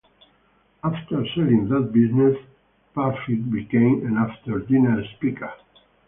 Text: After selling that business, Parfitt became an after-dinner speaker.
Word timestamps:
After 0.83 1.23
selling 1.35 1.69
that 1.69 1.91
business, 1.93 2.35
Parfitt 2.95 3.51
became 3.51 4.03
an 4.07 4.17
after-dinner 4.17 5.05
speaker. 5.17 5.53